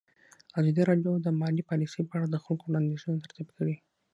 ازادي 0.59 0.83
راډیو 0.89 1.13
د 1.25 1.27
مالي 1.39 1.63
پالیسي 1.69 2.01
په 2.05 2.13
اړه 2.17 2.27
د 2.29 2.37
خلکو 2.43 2.63
وړاندیزونه 2.67 3.17
ترتیب 3.25 3.47
کړي. 3.57 3.75